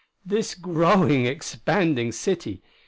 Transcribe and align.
This 0.25 0.55
growing, 0.55 1.27
expanding 1.27 2.11
city! 2.11 2.63